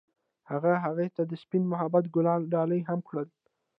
[0.49, 3.27] هغه هغې ته د سپین محبت ګلان ډالۍ هم کړل.